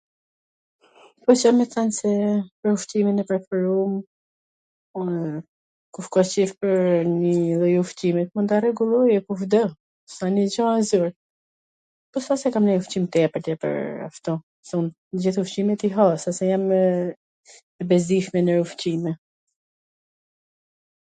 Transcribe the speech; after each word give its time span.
Desha 1.25 1.49
me 1.57 1.65
than 1.73 1.89
se 1.99 2.11
me 2.61 2.69
ushqimin 2.77 3.23
e 3.23 3.25
preferum 3.31 3.91
unw... 5.01 5.19
kush 5.97 6.09
ka 6.15 6.21
qef 6.31 6.51
pwr 6.61 6.79
njw 7.15 7.35
lloj 7.59 7.75
ushqimi 7.83 8.23
mund 8.39 8.49
ta 8.53 8.57
rregulloj, 8.65 9.07
po... 9.29 9.33
nuk 10.39 12.17
a 12.31 12.35
se 12.45 12.55
kam 12.55 12.65
nonjw 12.71 12.81
ushqim 12.87 13.05
tepwr 13.17 13.41
pwr 13.67 13.75
ashtu, 14.09 14.33
se 14.71 14.77
un 14.81 14.87
gjith 15.21 15.41
ushqimet 15.45 15.81
i 15.91 15.93
ha, 15.99 16.05
s 16.17 16.23
wsht 16.33 16.37
se 16.41 16.51
jam 16.51 16.65
e 16.83 17.89
bezdisshme 17.95 18.39
nwr 18.49 18.59
ushqime 18.67 19.11